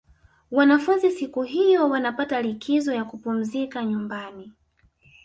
[0.51, 4.53] wanafunzi siku hiyo wanapata likizo ya kupumzika nyumbani